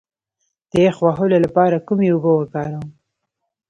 د 0.71 0.73
یخ 0.85 0.97
وهلو 1.05 1.37
لپاره 1.45 1.83
کومې 1.87 2.07
اوبه 2.11 2.31
وکاروم؟ 2.35 2.87